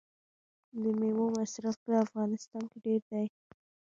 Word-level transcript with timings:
د 0.81 0.83
میوو 0.99 1.25
مصرف 1.37 1.75
په 1.85 1.91
افغانستان 2.05 2.63
کې 2.71 2.77
ډیر 2.85 3.01
دی. 3.11 3.25